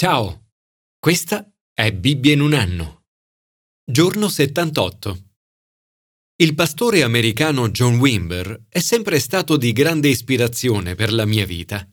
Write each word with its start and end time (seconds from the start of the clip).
Ciao, 0.00 0.52
questa 0.96 1.52
è 1.74 1.92
Bibbia 1.92 2.32
in 2.32 2.40
un 2.40 2.52
anno. 2.54 3.06
Giorno 3.84 4.28
78. 4.28 5.32
Il 6.36 6.54
pastore 6.54 7.02
americano 7.02 7.70
John 7.70 7.98
Wimber 7.98 8.66
è 8.68 8.78
sempre 8.78 9.18
stato 9.18 9.56
di 9.56 9.72
grande 9.72 10.06
ispirazione 10.06 10.94
per 10.94 11.12
la 11.12 11.24
mia 11.24 11.44
vita. 11.44 11.84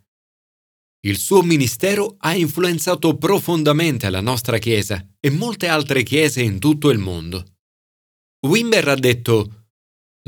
Il 1.00 1.18
suo 1.18 1.42
ministero 1.42 2.18
ha 2.20 2.36
influenzato 2.36 3.18
profondamente 3.18 4.08
la 4.12 4.22
nostra 4.22 4.60
Chiesa 4.60 5.04
e 5.20 5.32
molte 5.32 5.66
altre 5.66 6.04
chiese 6.04 6.44
in 6.44 6.60
tutto 6.60 6.92
il 6.92 7.00
mondo. 7.00 7.56
Wimber 8.46 8.88
ha 8.88 8.96
detto 9.00 9.70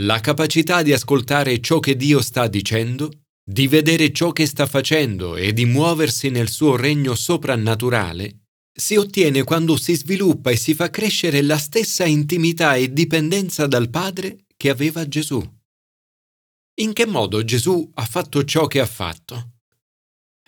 La 0.01 0.19
capacità 0.19 0.81
di 0.81 0.93
ascoltare 0.93 1.61
ciò 1.61 1.77
che 1.77 1.95
Dio 1.95 2.21
sta 2.21 2.47
dicendo 2.47 3.26
di 3.49 3.69
vedere 3.69 4.11
ciò 4.11 4.33
che 4.33 4.45
sta 4.45 4.65
facendo 4.65 5.37
e 5.37 5.53
di 5.53 5.63
muoversi 5.63 6.29
nel 6.29 6.49
suo 6.49 6.75
regno 6.75 7.15
soprannaturale, 7.15 8.47
si 8.77 8.97
ottiene 8.97 9.45
quando 9.45 9.77
si 9.77 9.95
sviluppa 9.95 10.51
e 10.51 10.57
si 10.57 10.73
fa 10.73 10.89
crescere 10.89 11.41
la 11.41 11.57
stessa 11.57 12.03
intimità 12.03 12.75
e 12.75 12.91
dipendenza 12.91 13.65
dal 13.65 13.89
Padre 13.89 14.43
che 14.57 14.69
aveva 14.69 15.07
Gesù. 15.07 15.41
In 16.79 16.91
che 16.91 17.05
modo 17.05 17.41
Gesù 17.45 17.89
ha 17.93 18.03
fatto 18.03 18.43
ciò 18.43 18.67
che 18.67 18.81
ha 18.81 18.85
fatto? 18.85 19.53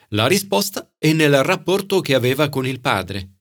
La 0.09 0.27
risposta 0.27 0.93
è 0.97 1.13
nel 1.13 1.41
rapporto 1.41 2.01
che 2.01 2.15
aveva 2.15 2.49
con 2.49 2.67
il 2.67 2.81
Padre. 2.81 3.37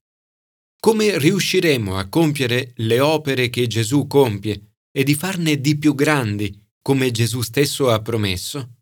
Come 0.78 1.18
riusciremo 1.18 1.98
a 1.98 2.08
compiere 2.08 2.74
le 2.76 3.00
opere 3.00 3.50
che 3.50 3.66
Gesù 3.66 4.06
compie 4.06 4.76
e 4.92 5.02
di 5.02 5.16
farne 5.16 5.60
di 5.60 5.76
più 5.76 5.96
grandi, 5.96 6.64
come 6.80 7.10
Gesù 7.10 7.40
stesso 7.40 7.90
ha 7.90 8.00
promesso? 8.00 8.74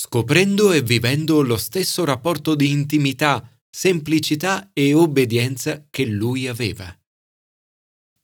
Scoprendo 0.00 0.70
e 0.70 0.80
vivendo 0.80 1.42
lo 1.42 1.56
stesso 1.56 2.04
rapporto 2.04 2.54
di 2.54 2.70
intimità, 2.70 3.60
semplicità 3.68 4.70
e 4.72 4.94
obbedienza 4.94 5.88
che 5.90 6.06
lui 6.06 6.46
aveva. 6.46 6.96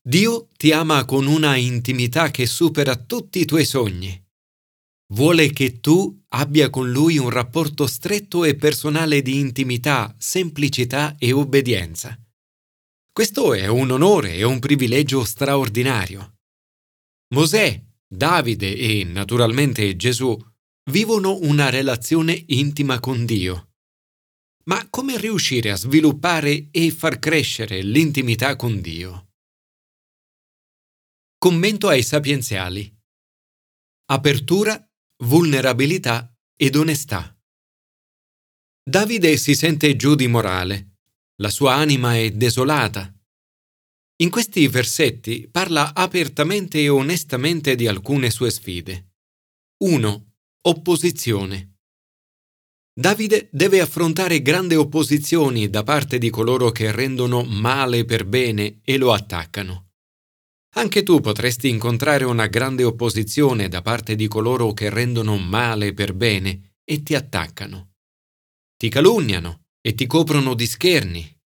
Dio 0.01 0.51
ti 0.57 0.71
ama 0.71 1.05
con 1.05 1.27
una 1.27 1.57
intimità 1.57 2.31
che 2.31 2.47
supera 2.47 2.95
tutti 2.95 3.41
i 3.41 3.45
tuoi 3.45 3.65
sogni. 3.65 4.25
Vuole 5.15 5.51
che 5.51 5.81
tu 5.81 6.23
abbia 6.29 6.71
con 6.71 6.93
lui 6.93 7.19
un 7.19 7.29
rapporto 7.29 7.89
stretto 7.89 8.45
e 8.45 8.55
personale 8.55 9.21
di 9.21 9.41
intimità, 9.41 10.15
semplicità 10.17 11.17
e 11.19 11.33
obbedienza. 11.33 12.17
Questo 13.13 13.53
è 13.53 13.67
un 13.67 13.91
onore 13.91 14.35
e 14.35 14.45
un 14.45 14.61
privilegio 14.61 15.25
straordinario. 15.25 16.37
Mosè, 17.35 17.83
Davide 18.07 18.77
e 18.77 19.03
naturalmente 19.03 19.97
Gesù 19.97 20.39
vivono 20.91 21.39
una 21.41 21.71
relazione 21.71 22.45
intima 22.49 23.01
con 23.01 23.25
Dio. 23.25 23.73
Ma 24.65 24.87
come 24.91 25.19
riuscire 25.19 25.71
a 25.71 25.77
sviluppare 25.77 26.69
e 26.71 26.91
far 26.91 27.19
crescere 27.19 27.83
l'intimità 27.83 28.57
con 28.57 28.81
Dio? 28.81 29.33
Commento 31.39 31.89
ai 31.89 32.03
sapienziali. 32.03 32.91
Apertura, 34.07 34.83
vulnerabilità 35.25 36.35
ed 36.57 36.77
onestà. 36.77 37.35
Davide 38.83 39.37
si 39.37 39.55
sente 39.55 39.97
giù 39.97 40.15
di 40.15 40.27
morale. 40.27 40.97
La 41.37 41.51
sua 41.51 41.75
anima 41.75 42.17
è 42.17 42.31
desolata. 42.31 43.11
In 44.17 44.31
questi 44.31 44.67
versetti 44.69 45.49
parla 45.49 45.95
apertamente 45.95 46.81
e 46.81 46.89
onestamente 46.89 47.75
di 47.75 47.87
alcune 47.87 48.31
sue 48.31 48.51
sfide. 48.51 49.13
1. 49.83 50.34
Opposizione. 50.67 51.75
Davide 52.99 53.51
deve 53.53 53.83
affrontare 53.83 54.41
grandi 54.41 54.75
opposizioni 54.75 55.69
da 55.69 55.83
parte 55.83 56.17
di 56.17 56.31
coloro 56.31 56.71
che 56.71 56.91
rendono 56.91 57.45
male 57.45 58.07
per 58.07 58.25
bene 58.25 58.81
e 58.83 58.97
lo 58.97 59.13
attaccano. 59.13 59.91
Anche 60.77 61.03
tu 61.03 61.21
potresti 61.21 61.69
incontrare 61.69 62.25
una 62.25 62.47
grande 62.47 62.83
opposizione 62.83 63.69
da 63.69 63.83
parte 63.83 64.15
di 64.15 64.27
coloro 64.27 64.73
che 64.73 64.89
rendono 64.89 65.37
male 65.37 65.93
per 65.93 66.15
bene 66.15 66.77
e 66.83 67.03
ti 67.03 67.15
attaccano. 67.15 67.97
Ti 68.75 68.89
calunniano 68.89 69.67
e 69.83 69.93
ti 69.93 70.07
coprono 70.07 70.55
di 70.55 70.67
scherni. 70.67 71.41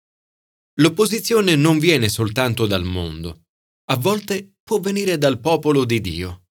L'opposizione 0.80 1.54
non 1.54 1.78
viene 1.78 2.08
soltanto 2.08 2.66
dal 2.66 2.82
mondo, 2.82 3.44
a 3.91 3.97
volte 3.97 4.56
può 4.60 4.80
venire 4.80 5.19
dal 5.19 5.38
popolo 5.38 5.84
di 5.84 6.00
Dio. 6.00 6.47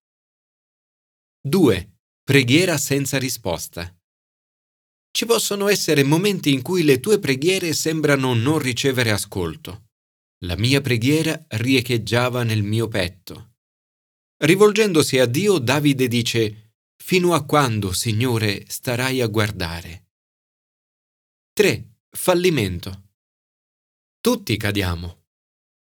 2 1.46 1.93
Preghiera 2.26 2.78
senza 2.78 3.18
risposta. 3.18 3.94
Ci 5.10 5.26
possono 5.26 5.68
essere 5.68 6.02
momenti 6.04 6.54
in 6.54 6.62
cui 6.62 6.82
le 6.82 6.98
tue 6.98 7.18
preghiere 7.18 7.74
sembrano 7.74 8.32
non 8.32 8.58
ricevere 8.58 9.10
ascolto. 9.10 9.90
La 10.46 10.56
mia 10.56 10.80
preghiera 10.80 11.44
riecheggiava 11.48 12.42
nel 12.42 12.62
mio 12.62 12.88
petto. 12.88 13.56
Rivolgendosi 14.38 15.18
a 15.18 15.26
Dio, 15.26 15.58
Davide 15.58 16.08
dice, 16.08 16.76
Fino 16.96 17.34
a 17.34 17.44
quando, 17.44 17.92
Signore, 17.92 18.64
starai 18.68 19.20
a 19.20 19.26
guardare? 19.26 20.12
3. 21.52 21.96
Fallimento. 22.08 23.10
Tutti 24.18 24.56
cadiamo. 24.56 25.24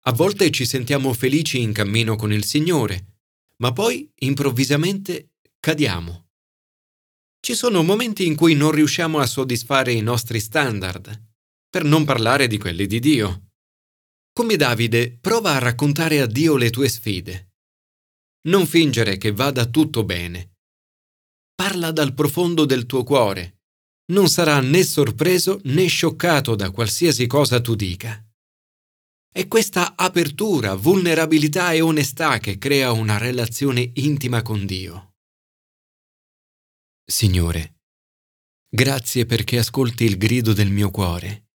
A 0.08 0.12
volte 0.12 0.50
ci 0.50 0.66
sentiamo 0.66 1.14
felici 1.14 1.62
in 1.62 1.72
cammino 1.72 2.16
con 2.16 2.34
il 2.34 2.46
Signore, 2.46 3.20
ma 3.58 3.72
poi 3.72 4.12
improvvisamente 4.22 5.35
cadiamo. 5.66 6.28
Ci 7.40 7.56
sono 7.56 7.82
momenti 7.82 8.28
in 8.28 8.36
cui 8.36 8.54
non 8.54 8.70
riusciamo 8.70 9.18
a 9.18 9.26
soddisfare 9.26 9.94
i 9.94 10.02
nostri 10.02 10.40
standard, 10.40 11.30
per 11.68 11.84
non 11.84 12.06
parlare 12.06 12.46
di 12.46 12.60
quelli 12.60 12.86
di 12.86 13.00
Dio. 13.00 13.48
Come 14.32 14.58
Davide, 14.58 15.18
prova 15.20 15.56
a 15.56 15.58
raccontare 15.58 16.22
a 16.22 16.28
Dio 16.28 16.56
le 16.56 16.70
tue 16.70 16.88
sfide. 16.88 17.54
Non 18.48 18.68
fingere 18.68 19.18
che 19.18 19.32
vada 19.32 19.66
tutto 19.66 20.04
bene. 20.04 20.58
Parla 21.56 21.90
dal 21.90 22.14
profondo 22.14 22.66
del 22.66 22.86
tuo 22.86 23.04
cuore. 23.04 23.62
Non 24.12 24.30
sarà 24.30 24.60
né 24.60 24.84
sorpreso 24.84 25.62
né 25.64 25.88
scioccato 25.88 26.54
da 26.54 26.70
qualsiasi 26.70 27.26
cosa 27.26 27.60
tu 27.60 27.74
dica. 27.74 28.24
È 29.34 29.48
questa 29.48 29.96
apertura, 29.96 30.76
vulnerabilità 30.76 31.72
e 31.72 31.82
onestà 31.82 32.38
che 32.38 32.60
crea 32.60 32.92
una 32.92 33.18
relazione 33.18 33.90
intima 33.96 34.44
con 34.44 34.68
Dio. 34.68 35.10
Signore, 37.08 37.82
grazie 38.68 39.28
perché 39.28 39.60
ascolti 39.60 40.06
il 40.06 40.18
grido 40.18 40.54
del 40.54 40.72
mio 40.72 40.90
cuore. 40.90 41.50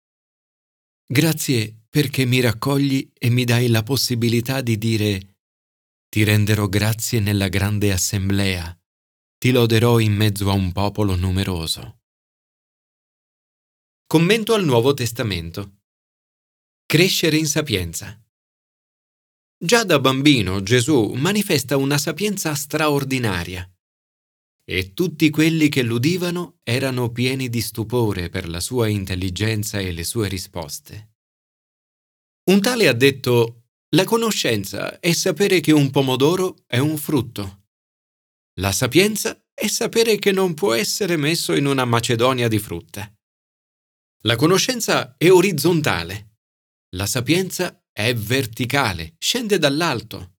Grazie 1.08 1.86
perché 1.90 2.26
mi 2.26 2.40
raccogli 2.40 3.12
e 3.18 3.32
mi 3.32 3.46
dai 3.46 3.68
la 3.68 3.82
possibilità 3.82 4.62
di 4.62 4.78
dire 4.78 5.38
ti 6.08 6.24
renderò 6.24 6.68
grazie 6.68 7.20
nella 7.20 7.48
grande 7.48 7.92
assemblea, 7.92 8.80
ti 9.40 9.50
loderò 9.50 9.98
in 9.98 10.14
mezzo 10.14 10.52
a 10.52 10.54
un 10.54 10.72
popolo 10.72 11.16
numeroso. 11.16 12.02
Commento 14.06 14.54
al 14.54 14.64
Nuovo 14.64 14.94
Testamento. 14.94 15.80
Crescere 16.86 17.38
in 17.38 17.48
sapienza. 17.48 18.24
Già 19.58 19.84
da 19.84 20.00
bambino 20.00 20.62
Gesù 20.62 21.14
manifesta 21.14 21.76
una 21.76 21.98
sapienza 21.98 22.54
straordinaria 22.54 23.68
e 24.72 24.94
tutti 24.94 25.32
quelli 25.32 25.68
che 25.68 25.82
l'udivano 25.82 26.60
erano 26.62 27.12
pieni 27.12 27.50
di 27.50 27.60
stupore 27.60 28.30
per 28.30 28.48
la 28.48 28.60
sua 28.60 28.88
intelligenza 28.88 29.80
e 29.80 29.92
le 29.92 30.04
sue 30.04 30.28
risposte. 30.28 31.16
Un 32.52 32.62
tale 32.62 32.88
ha 32.88 32.94
detto 32.94 33.64
La 33.96 34.04
conoscenza 34.04 35.00
è 35.00 35.12
sapere 35.14 35.60
che 35.60 35.72
un 35.72 35.90
pomodoro 35.90 36.66
è 36.68 36.78
un 36.78 36.98
frutto. 37.00 37.64
La 38.60 38.72
sapienza 38.72 39.44
è 39.52 39.66
sapere 39.66 40.20
che 40.20 40.32
non 40.32 40.54
può 40.54 40.76
essere 40.76 41.18
messo 41.18 41.56
in 41.56 41.66
una 41.66 41.86
macedonia 41.86 42.48
di 42.48 42.60
frutta. 42.60 43.12
La 44.22 44.36
conoscenza 44.36 45.16
è 45.18 45.32
orizzontale. 45.32 46.36
La 46.96 47.08
sapienza 47.08 47.84
è 47.92 48.14
verticale, 48.14 49.16
scende 49.18 49.58
dall'alto. 49.58 50.39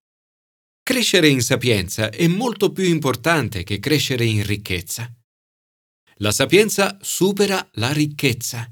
Crescere 0.82 1.28
in 1.28 1.40
sapienza 1.40 2.10
è 2.10 2.26
molto 2.26 2.72
più 2.72 2.84
importante 2.84 3.62
che 3.62 3.78
crescere 3.78 4.24
in 4.24 4.44
ricchezza. 4.44 5.12
La 6.16 6.32
sapienza 6.32 6.98
supera 7.00 7.66
la 7.74 7.92
ricchezza. 7.92 8.70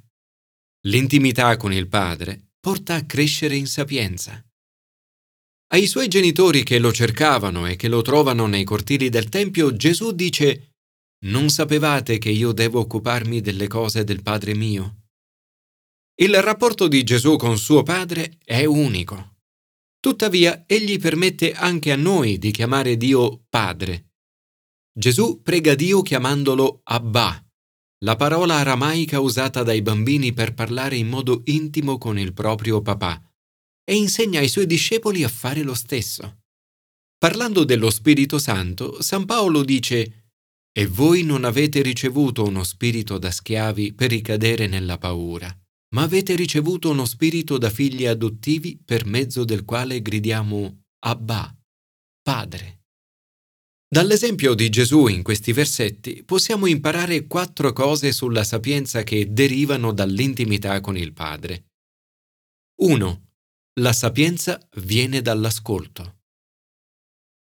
L'intimità 0.87 1.57
con 1.57 1.73
il 1.73 1.89
Padre 1.89 2.49
porta 2.61 2.95
a 2.95 3.05
crescere 3.05 3.57
in 3.57 3.67
sapienza. 3.67 4.43
Ai 5.69 5.87
suoi 5.87 6.09
genitori 6.09 6.63
che 6.63 6.79
lo 6.79 6.93
cercavano 6.93 7.67
e 7.67 7.77
che 7.77 7.89
lo 7.89 8.03
trovano 8.03 8.47
nei 8.47 8.65
cortili 8.65 9.11
del 9.11 9.29
Tempio, 9.29 9.77
Gesù 9.77 10.13
dice 10.13 10.73
Non 11.27 11.51
sapevate 11.51 12.19
che 12.19 12.31
io 12.31 12.53
devo 12.53 12.81
occuparmi 12.81 13.41
delle 13.41 13.69
cose 13.69 14.03
del 14.03 14.23
Padre 14.23 14.55
mio? 14.55 15.05
Il 16.21 16.35
rapporto 16.43 16.89
di 16.89 17.05
Gesù 17.05 17.37
con 17.37 17.59
suo 17.59 17.83
Padre 17.83 18.39
è 18.45 18.65
unico. 18.65 19.38
Tuttavia, 20.09 20.65
egli 20.67 20.99
permette 20.99 21.53
anche 21.53 21.93
a 21.93 21.97
noi 21.97 22.39
di 22.39 22.51
chiamare 22.51 22.97
Dio 22.97 23.45
Padre. 23.47 24.13
Gesù 24.91 25.43
prega 25.43 25.75
Dio 25.75 26.01
chiamandolo 26.01 26.81
Abba. 26.85 27.47
la 28.05 28.17
parola 28.17 28.55
aramaica 28.55 29.21
usata 29.21 29.63
dai 29.63 29.83
bambini 29.83 30.33
per 30.33 30.55
parlare 30.55 30.97
in 30.97 31.09
modo 31.09 31.43
intimo 31.45 31.99
con 31.99 32.19
il 32.19 32.33
proprio 32.33 32.81
papà, 32.81 33.23
e 33.85 33.97
insegna 33.97 34.41
ai 34.41 34.49
suoi 34.49 34.65
discepoli 34.65 35.25
a 35.25 35.29
fare 35.29 35.61
lo 35.61 35.75
stesso. 35.75 36.39
Parlando 37.19 37.65
dello 37.65 37.91
Spirito 37.91 38.39
Santo, 38.39 39.03
San 39.03 39.27
Paolo 39.27 39.63
dice 39.63 40.31
E 40.73 40.87
voi 40.87 41.23
non 41.23 41.45
avete 41.45 41.83
ricevuto 41.83 42.45
uno 42.45 42.65
spirito 42.65 43.19
da 43.19 43.31
schiavi 43.31 43.93
per 43.93 44.09
ricadere 44.09 44.69
nella 44.69 44.97
paura, 44.97 45.55
ma 45.95 46.03
avete 46.03 46.35
ricevuto 46.35 46.91
uno 46.91 47.05
spirito 47.05 47.59
da 47.59 47.71
figli 47.71 48.07
adottivi 48.07 48.79
per 48.83 49.07
mezzo 49.07 49.45
del 49.45 49.65
quale 49.65 50.03
gridiamo 50.03 50.85
Abba, 51.01 51.57
Padre. 52.23 52.83
Dall'esempio 53.91 54.53
di 54.53 54.69
Gesù 54.69 55.07
in 55.07 55.23
questi 55.23 55.53
versetti 55.53 56.23
possiamo 56.23 56.67
imparare 56.67 57.27
quattro 57.27 57.73
cose 57.73 58.13
sulla 58.13 58.45
sapienza 58.45 59.03
che 59.03 59.33
derivano 59.33 59.93
dall'intimità 59.93 60.81
con 60.81 60.97
il 60.97 61.15
Padre. 61.15 61.69
1. 62.83 63.29
La 63.81 63.95
sapienza 63.95 64.61
viene 64.77 65.23
dall'ascolto. 65.23 66.17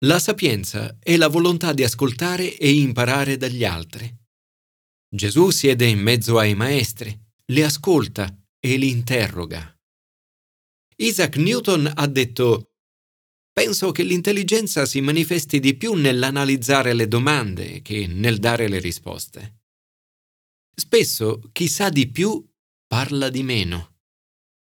La 0.04 0.18
sapienza 0.18 0.98
è 1.00 1.16
la 1.16 1.28
volontà 1.28 1.72
di 1.72 1.82
ascoltare 1.82 2.54
e 2.58 2.70
imparare 2.70 3.38
dagli 3.38 3.64
altri. 3.64 4.14
Gesù 5.08 5.48
siede 5.48 5.86
in 5.86 6.00
mezzo 6.00 6.38
ai 6.38 6.54
maestri, 6.54 7.18
li 7.52 7.62
ascolta 7.62 8.26
e 8.58 8.76
li 8.76 8.90
interroga. 8.90 9.72
Isaac 10.96 11.36
Newton 11.36 11.90
ha 11.94 12.06
detto 12.06 12.72
Penso 13.52 13.90
che 13.90 14.02
l'intelligenza 14.02 14.84
si 14.84 15.00
manifesti 15.00 15.60
di 15.60 15.76
più 15.76 15.94
nell'analizzare 15.94 16.92
le 16.92 17.08
domande 17.08 17.80
che 17.80 18.06
nel 18.06 18.38
dare 18.38 18.68
le 18.68 18.80
risposte. 18.80 19.60
Spesso 20.74 21.40
chi 21.52 21.68
sa 21.68 21.88
di 21.88 22.10
più 22.10 22.44
parla 22.86 23.30
di 23.30 23.42
meno. 23.42 23.94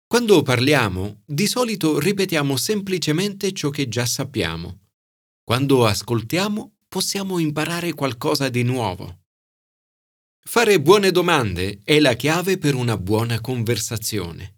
Quando 0.07 0.41
parliamo, 0.43 1.23
di 1.25 1.45
solito 1.45 1.99
ripetiamo 1.99 2.55
semplicemente 2.55 3.51
ciò 3.51 3.69
che 3.69 3.89
già 3.89 4.05
sappiamo. 4.05 4.87
Quando 5.43 5.85
ascoltiamo, 5.85 6.77
possiamo 6.87 7.37
imparare 7.37 7.93
qualcosa 7.93 8.47
di 8.47 8.63
nuovo. 8.63 9.25
Fare 10.41 10.81
buone 10.81 11.11
domande 11.11 11.81
è 11.83 11.99
la 11.99 12.13
chiave 12.13 12.57
per 12.57 12.75
una 12.75 12.97
buona 12.97 13.39
conversazione. 13.39 14.57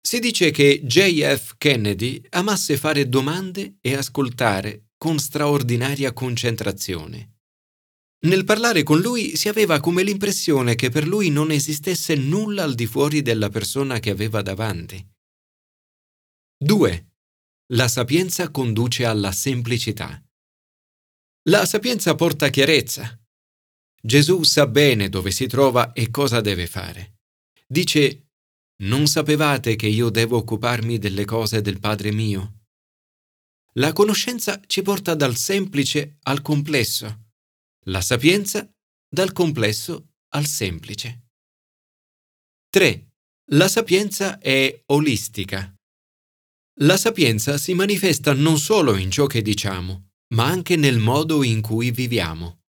Si 0.00 0.18
dice 0.18 0.50
che 0.50 0.82
JF 0.84 1.54
Kennedy 1.58 2.20
amasse 2.30 2.76
fare 2.76 3.08
domande 3.08 3.76
e 3.80 3.94
ascoltare 3.94 4.86
con 4.96 5.18
straordinaria 5.18 6.12
concentrazione. 6.12 7.34
Nel 8.26 8.44
parlare 8.44 8.82
con 8.82 9.00
lui 9.00 9.36
si 9.36 9.48
aveva 9.48 9.78
come 9.78 10.02
l'impressione 10.02 10.74
che 10.74 10.90
per 10.90 11.06
lui 11.06 11.30
non 11.30 11.50
esistesse 11.50 12.14
nulla 12.14 12.64
al 12.64 12.74
di 12.74 12.86
fuori 12.86 13.22
della 13.22 13.50
persona 13.50 13.98
che 14.00 14.10
aveva 14.10 14.42
davanti. 14.42 15.06
2. 16.58 17.10
La 17.74 17.88
sapienza 17.88 18.50
conduce 18.50 19.04
alla 19.04 19.32
semplicità. 19.32 20.20
La 21.48 21.66
sapienza 21.66 22.14
porta 22.14 22.48
chiarezza. 22.48 23.20
Gesù 24.06 24.44
sa 24.44 24.68
bene 24.68 25.08
dove 25.08 25.32
si 25.32 25.48
trova 25.48 25.92
e 25.92 26.10
cosa 26.10 26.40
deve 26.40 26.68
fare. 26.68 27.16
Dice 27.66 28.28
non 28.82 29.08
sapevate 29.08 29.74
che 29.74 29.88
io 29.88 30.10
devo 30.10 30.36
occuparmi 30.36 30.98
delle 30.98 31.24
cose 31.24 31.60
del 31.60 31.80
Padre 31.80 32.12
mio? 32.12 32.66
La 33.72 33.92
conoscenza 33.92 34.60
ci 34.68 34.82
porta 34.82 35.16
dal 35.16 35.34
semplice 35.34 36.18
al 36.22 36.40
complesso, 36.40 37.30
la 37.86 38.00
sapienza 38.00 38.70
dal 39.08 39.32
complesso 39.32 40.12
al 40.34 40.46
semplice. 40.46 41.30
3. 42.70 43.08
La 43.54 43.66
sapienza 43.66 44.38
è 44.38 44.82
olistica. 44.86 45.74
La 46.80 46.96
sapienza 46.96 47.58
si 47.58 47.74
manifesta 47.74 48.34
non 48.34 48.58
solo 48.58 48.94
in 48.94 49.10
ciò 49.10 49.26
che 49.26 49.42
diciamo, 49.42 50.10
ma 50.34 50.44
anche 50.44 50.76
nel 50.76 50.98
modo 50.98 51.42
in 51.42 51.60
cui 51.60 51.90
viviamo. 51.90 52.65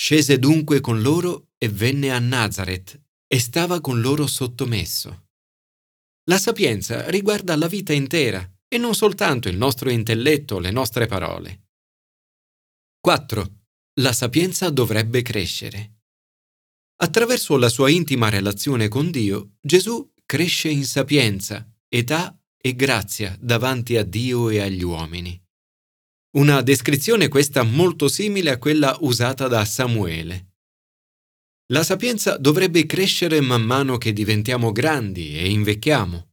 Scese 0.00 0.38
dunque 0.38 0.80
con 0.80 1.02
loro 1.02 1.48
e 1.58 1.68
venne 1.68 2.12
a 2.12 2.20
Nazareth 2.20 3.02
e 3.26 3.40
stava 3.40 3.80
con 3.80 4.00
loro 4.00 4.28
sottomesso. 4.28 5.30
La 6.30 6.38
sapienza 6.38 7.10
riguarda 7.10 7.56
la 7.56 7.66
vita 7.66 7.92
intera 7.92 8.48
e 8.68 8.78
non 8.78 8.94
soltanto 8.94 9.48
il 9.48 9.56
nostro 9.56 9.90
intelletto, 9.90 10.60
le 10.60 10.70
nostre 10.70 11.06
parole. 11.06 11.70
4. 13.00 13.62
La 13.94 14.12
sapienza 14.12 14.70
dovrebbe 14.70 15.20
crescere. 15.22 16.02
Attraverso 17.00 17.56
la 17.56 17.68
sua 17.68 17.90
intima 17.90 18.28
relazione 18.28 18.86
con 18.86 19.10
Dio, 19.10 19.56
Gesù 19.60 20.12
cresce 20.24 20.68
in 20.68 20.84
sapienza, 20.84 21.68
età 21.88 22.40
e 22.56 22.76
grazia 22.76 23.36
davanti 23.40 23.96
a 23.96 24.04
Dio 24.04 24.48
e 24.48 24.60
agli 24.60 24.84
uomini. 24.84 25.44
Una 26.30 26.60
descrizione 26.60 27.28
questa 27.28 27.62
molto 27.62 28.06
simile 28.06 28.50
a 28.50 28.58
quella 28.58 28.94
usata 29.00 29.48
da 29.48 29.64
Samuele. 29.64 30.56
La 31.72 31.82
sapienza 31.82 32.36
dovrebbe 32.36 32.84
crescere 32.84 33.40
man 33.40 33.62
mano 33.62 33.96
che 33.96 34.12
diventiamo 34.12 34.70
grandi 34.70 35.38
e 35.38 35.48
invecchiamo. 35.48 36.32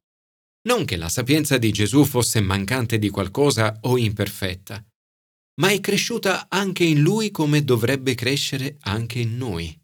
Non 0.67 0.83
che 0.83 0.97
la 0.97 1.07
sapienza 1.07 1.57
di 1.57 1.71
Gesù 1.71 2.03
fosse 2.03 2.41
mancante 2.41 2.99
di 2.99 3.09
qualcosa 3.09 3.77
o 3.83 3.97
imperfetta, 3.97 4.85
ma 5.61 5.69
è 5.69 5.79
cresciuta 5.79 6.47
anche 6.49 6.83
in 6.83 6.99
lui 6.99 7.31
come 7.31 7.63
dovrebbe 7.63 8.15
crescere 8.15 8.75
anche 8.81 9.19
in 9.19 9.37
noi. 9.37 9.81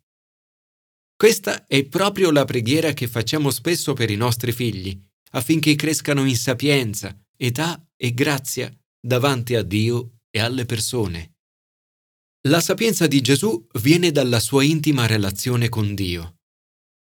Questa 1.16 1.68
è 1.68 1.86
proprio 1.86 2.31
la 2.31 2.44
preghiera 2.44 2.92
che 2.92 3.07
facciamo 3.07 3.50
spesso 3.50 3.94
per 3.94 4.10
i 4.10 4.18
nostri 4.18 4.52
figli, 4.52 5.02
affinché 5.31 5.75
crescano 5.75 6.25
in 6.25 6.36
sapienza, 6.36 7.18
età 7.38 7.81
e 7.96 8.14
grazia 8.14 8.75
davanti 9.01 9.56
a 9.56 9.63
Dio 9.63 10.19
e 10.30 10.39
alle 10.39 10.65
persone. 10.65 11.33
La 12.48 12.62
sapienza 12.62 13.07
di 13.07 13.21
Gesù 13.21 13.68
viene 13.80 14.12
dalla 14.12 14.39
sua 14.39 14.63
intima 14.63 15.06
relazione 15.06 15.69
con 15.69 15.94
Dio. 15.94 16.38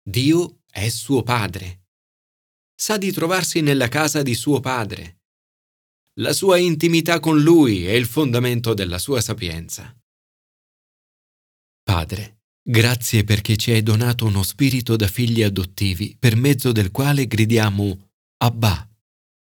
Dio 0.01 0.61
è 0.69 0.87
suo 0.89 1.23
padre. 1.23 1.87
Sa 2.73 2.97
di 2.97 3.11
trovarsi 3.11 3.61
nella 3.61 3.87
casa 3.87 4.21
di 4.21 4.35
suo 4.35 4.59
padre. 4.59 5.21
La 6.19 6.31
sua 6.31 6.57
intimità 6.57 7.19
con 7.19 7.41
lui 7.41 7.85
è 7.85 7.91
il 7.91 8.05
fondamento 8.05 8.73
della 8.73 8.99
sua 8.99 9.19
sapienza. 9.19 9.93
Padre, 11.83 12.43
grazie 12.61 13.23
perché 13.23 13.57
ci 13.57 13.71
hai 13.71 13.83
donato 13.83 14.25
uno 14.25 14.43
spirito 14.43 14.95
da 14.95 15.07
figli 15.07 15.43
adottivi 15.43 16.15
per 16.17 16.35
mezzo 16.35 16.71
del 16.71 16.91
quale 16.91 17.27
gridiamo 17.27 18.11
Abba, 18.37 18.89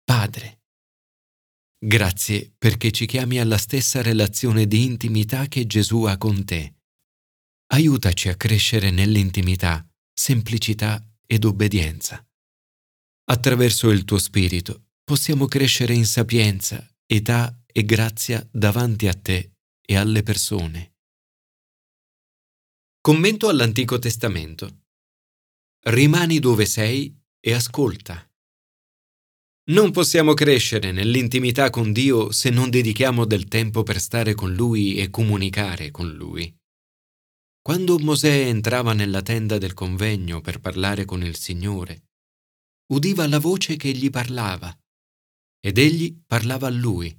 Padre. 0.04 0.63
Grazie 1.86 2.54
perché 2.58 2.92
ci 2.92 3.06
chiami 3.06 3.42
alla 3.42 3.58
stessa 3.58 4.02
relazione 4.02 4.68
di 4.68 4.86
intimità 4.86 5.48
che 5.48 5.68
Gesù 5.68 6.04
ha 6.04 6.18
con 6.18 6.46
te. 6.46 6.76
Aiutaci 7.74 8.30
a 8.30 8.36
crescere 8.36 8.90
nell'intimità, 8.90 9.86
semplicità 10.14 11.06
ed 11.26 11.44
obbedienza. 11.44 12.26
Attraverso 13.26 13.90
il 13.90 14.06
tuo 14.06 14.18
Spirito 14.18 14.92
possiamo 15.04 15.46
crescere 15.48 15.94
in 15.94 16.06
sapienza, 16.06 16.90
età 17.06 17.62
e 17.66 17.84
grazia 17.84 18.48
davanti 18.50 19.10
a 19.10 19.14
te 19.14 19.56
e 19.82 19.98
alle 19.98 20.24
persone. 20.24 20.94
Commento 23.02 23.50
all'Antico 23.50 24.00
Testamento. 24.00 24.86
Rimani 25.82 26.40
dove 26.40 26.66
sei 26.66 27.14
e 27.42 27.54
ascolta. 27.54 28.26
Non 29.66 29.92
possiamo 29.92 30.34
crescere 30.34 30.92
nell'intimità 30.92 31.70
con 31.70 31.94
Dio 31.94 32.34
se 32.34 32.50
non 32.50 32.70
dedichiamo 32.70 33.24
del 33.24 33.46
tempo 33.46 33.84
per 33.84 34.02
stare 34.02 34.36
con 34.36 34.54
Lui 34.54 34.98
e 34.98 35.10
comunicare 35.10 35.90
con 35.90 36.12
Lui. 36.12 36.54
Quando 37.62 37.98
Mosè 37.98 38.48
entrava 38.48 38.92
nella 38.92 39.22
tenda 39.22 39.58
del 39.58 39.74
convegno 39.74 40.42
per 40.42 40.60
parlare 40.60 41.06
con 41.06 41.24
il 41.24 41.38
Signore, 41.38 42.10
udiva 42.92 43.26
la 43.26 43.40
voce 43.40 43.78
che 43.78 43.94
gli 43.94 44.10
parlava, 44.10 44.78
ed 45.62 45.78
egli 45.78 46.14
parlava 46.28 46.68
a 46.68 46.72
lui. 46.72 47.18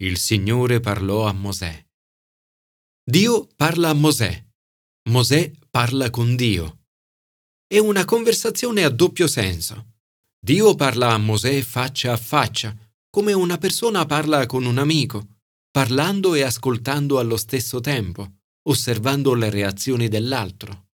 Il 0.00 0.18
Signore 0.18 0.80
parlò 0.80 1.28
a 1.28 1.32
Mosè. 1.32 1.86
Dio 3.04 3.46
parla 3.54 3.90
a 3.90 3.94
Mosè, 3.94 4.48
Mosè 5.10 5.52
parla 5.70 6.10
con 6.10 6.34
Dio. 6.34 6.86
È 7.68 7.78
una 7.78 8.04
conversazione 8.04 8.82
a 8.82 8.88
doppio 8.90 9.28
senso. 9.28 9.91
Dio 10.44 10.74
parla 10.74 11.12
a 11.12 11.18
Mosè 11.18 11.62
faccia 11.62 12.12
a 12.12 12.16
faccia, 12.16 12.76
come 13.08 13.32
una 13.32 13.58
persona 13.58 14.04
parla 14.06 14.44
con 14.46 14.64
un 14.64 14.76
amico, 14.78 15.36
parlando 15.70 16.34
e 16.34 16.42
ascoltando 16.42 17.20
allo 17.20 17.36
stesso 17.36 17.78
tempo, 17.78 18.38
osservando 18.62 19.34
le 19.34 19.50
reazioni 19.50 20.08
dell'altro. 20.08 20.88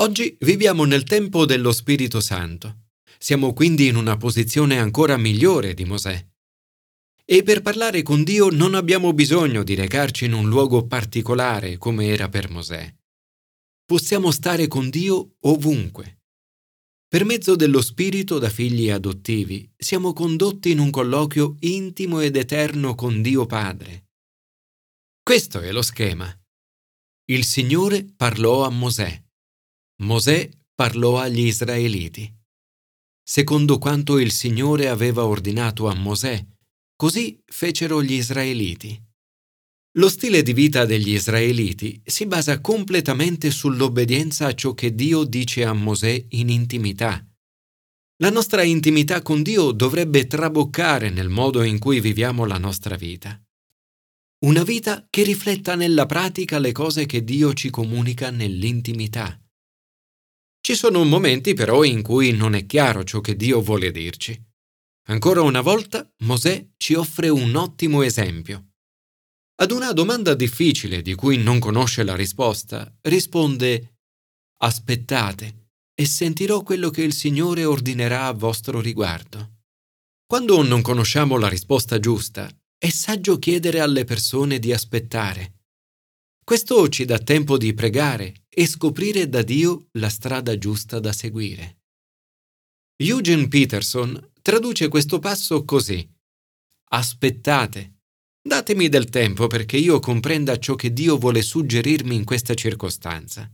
Oggi 0.00 0.36
viviamo 0.40 0.84
nel 0.84 1.04
tempo 1.04 1.46
dello 1.46 1.70
Spirito 1.70 2.18
Santo. 2.18 2.88
Siamo 3.18 3.52
quindi 3.52 3.86
in 3.86 3.94
una 3.94 4.16
posizione 4.16 4.80
ancora 4.80 5.16
migliore 5.16 5.72
di 5.72 5.84
Mosè. 5.84 6.26
E 7.24 7.42
per 7.44 7.62
parlare 7.62 8.02
con 8.02 8.24
Dio 8.24 8.48
non 8.50 8.74
abbiamo 8.74 9.12
bisogno 9.12 9.62
di 9.62 9.76
recarci 9.76 10.24
in 10.24 10.32
un 10.32 10.48
luogo 10.48 10.88
particolare 10.88 11.78
come 11.78 12.08
era 12.08 12.28
per 12.28 12.50
Mosè. 12.50 12.92
possiamo 13.86 14.32
stare 14.32 14.66
con 14.66 14.90
Dio 14.90 15.36
ovunque. 15.42 16.23
Per 17.14 17.24
mezzo 17.24 17.54
dello 17.54 17.80
Spirito 17.80 18.40
da 18.40 18.50
figli 18.50 18.90
adottivi 18.90 19.72
siamo 19.76 20.12
condotti 20.12 20.72
in 20.72 20.80
un 20.80 20.90
colloquio 20.90 21.54
intimo 21.60 22.18
ed 22.18 22.34
eterno 22.34 22.96
con 22.96 23.22
Dio 23.22 23.46
Padre. 23.46 24.06
Questo 25.22 25.60
è 25.60 25.70
lo 25.70 25.82
schema. 25.82 26.26
Il 27.26 27.44
Signore 27.44 28.04
parlò 28.04 28.64
a 28.64 28.68
Mosè. 28.70 29.22
Mosè 30.02 30.50
parlò 30.74 31.20
agli 31.20 31.46
Israeliti. 31.46 32.28
Secondo 33.22 33.78
quanto 33.78 34.18
il 34.18 34.32
Signore 34.32 34.88
aveva 34.88 35.24
ordinato 35.24 35.86
a 35.86 35.94
Mosè, 35.94 36.44
così 36.96 37.40
fecero 37.46 38.02
gli 38.02 38.14
Israeliti. 38.14 39.00
Lo 39.96 40.08
stile 40.08 40.42
di 40.42 40.52
vita 40.52 40.84
degli 40.84 41.10
israeliti 41.10 42.02
si 42.04 42.26
basa 42.26 42.60
completamente 42.60 43.52
sull'obbedienza 43.52 44.46
a 44.46 44.54
ciò 44.54 44.74
che 44.74 44.92
Dio 44.92 45.22
dice 45.22 45.64
a 45.64 45.72
Mosè 45.72 46.26
in 46.30 46.48
intimità. 46.48 47.24
La 48.16 48.30
nostra 48.30 48.64
intimità 48.64 49.22
con 49.22 49.44
Dio 49.44 49.70
dovrebbe 49.70 50.26
traboccare 50.26 51.10
nel 51.10 51.28
modo 51.28 51.62
in 51.62 51.78
cui 51.78 52.00
viviamo 52.00 52.44
la 52.44 52.58
nostra 52.58 52.96
vita. 52.96 53.40
Una 54.46 54.64
vita 54.64 55.06
che 55.08 55.22
rifletta 55.22 55.76
nella 55.76 56.06
pratica 56.06 56.58
le 56.58 56.72
cose 56.72 57.06
che 57.06 57.22
Dio 57.22 57.52
ci 57.52 57.70
comunica 57.70 58.30
nell'intimità. 58.30 59.40
Ci 60.60 60.74
sono 60.74 61.04
momenti 61.04 61.54
però 61.54 61.84
in 61.84 62.02
cui 62.02 62.32
non 62.32 62.54
è 62.54 62.66
chiaro 62.66 63.04
ciò 63.04 63.20
che 63.20 63.36
Dio 63.36 63.60
vuole 63.60 63.92
dirci. 63.92 64.36
Ancora 65.06 65.42
una 65.42 65.60
volta 65.60 66.10
Mosè 66.24 66.68
ci 66.78 66.94
offre 66.94 67.28
un 67.28 67.54
ottimo 67.54 68.02
esempio. 68.02 68.70
Ad 69.56 69.70
una 69.70 69.92
domanda 69.92 70.34
difficile 70.34 71.00
di 71.00 71.14
cui 71.14 71.36
non 71.36 71.60
conosce 71.60 72.02
la 72.02 72.16
risposta, 72.16 72.92
risponde 73.02 73.98
Aspettate 74.56 75.68
e 75.94 76.06
sentirò 76.06 76.62
quello 76.62 76.90
che 76.90 77.02
il 77.02 77.12
Signore 77.12 77.64
ordinerà 77.64 78.26
a 78.26 78.32
vostro 78.32 78.80
riguardo. 78.80 79.60
Quando 80.26 80.62
non 80.62 80.82
conosciamo 80.82 81.36
la 81.36 81.48
risposta 81.48 82.00
giusta, 82.00 82.50
è 82.76 82.88
saggio 82.88 83.38
chiedere 83.38 83.78
alle 83.78 84.04
persone 84.04 84.58
di 84.58 84.72
aspettare. 84.72 85.60
Questo 86.42 86.88
ci 86.88 87.04
dà 87.04 87.18
tempo 87.18 87.56
di 87.56 87.72
pregare 87.74 88.46
e 88.48 88.66
scoprire 88.66 89.28
da 89.28 89.42
Dio 89.42 89.86
la 89.92 90.08
strada 90.08 90.58
giusta 90.58 90.98
da 90.98 91.12
seguire. 91.12 91.82
Eugene 92.96 93.48
Peterson 93.48 94.32
traduce 94.42 94.88
questo 94.88 95.20
passo 95.20 95.64
così. 95.64 96.08
Aspettate 96.90 97.93
Datemi 98.46 98.90
del 98.90 99.08
tempo 99.08 99.46
perché 99.46 99.78
io 99.78 99.98
comprenda 100.00 100.58
ciò 100.58 100.74
che 100.74 100.92
Dio 100.92 101.16
vuole 101.16 101.40
suggerirmi 101.40 102.14
in 102.14 102.24
questa 102.24 102.52
circostanza. 102.52 103.50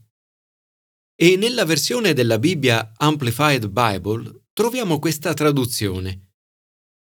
E 1.14 1.36
nella 1.36 1.64
versione 1.64 2.12
della 2.12 2.40
Bibbia 2.40 2.94
Amplified 2.96 3.68
Bible 3.68 4.46
troviamo 4.52 4.98
questa 4.98 5.32
traduzione. 5.32 6.32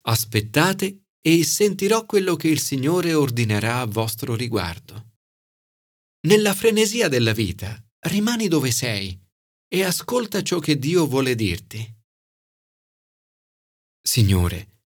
Aspettate 0.02 1.06
e 1.22 1.44
sentirò 1.44 2.06
quello 2.06 2.36
che 2.36 2.50
il 2.50 2.60
Signore 2.60 3.16
ordinerà 3.16 3.80
a 3.80 3.86
vostro 3.86 4.36
riguardo. 4.36 5.14
Nella 6.28 6.54
frenesia 6.54 7.08
della 7.08 7.34
vita, 7.34 7.84
rimani 8.02 8.48
dove 8.48 8.70
sei 8.70 9.20
e 9.68 9.84
ascolta 9.84 10.44
ciò 10.44 10.60
che 10.60 10.78
Dio 10.78 11.08
vuole 11.08 11.34
dirti. 11.34 11.98
Signore, 14.04 14.81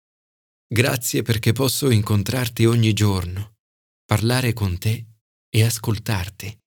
Grazie 0.66 1.22
perché 1.22 1.52
posso 1.52 1.90
incontrarti 1.90 2.64
ogni 2.64 2.92
giorno, 2.92 3.56
parlare 4.04 4.52
con 4.52 4.78
te 4.78 5.06
e 5.48 5.62
ascoltarti. 5.62 6.58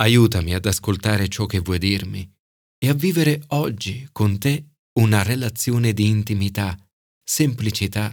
Aiutami 0.00 0.54
ad 0.54 0.66
ascoltare 0.66 1.28
ciò 1.28 1.46
che 1.46 1.60
vuoi 1.60 1.78
dirmi 1.78 2.28
e 2.78 2.88
a 2.88 2.94
vivere 2.94 3.42
oggi 3.48 4.08
con 4.10 4.38
te 4.38 4.74
una 4.98 5.22
relazione 5.22 5.92
di 5.92 6.08
intimità, 6.08 6.76
semplicità 7.22 8.10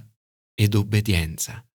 ed 0.53 0.75
obbedienza. 0.75 1.68